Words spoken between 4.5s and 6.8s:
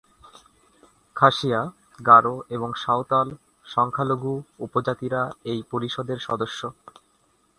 উপজাতিরা এই পরিষদের সদস্য।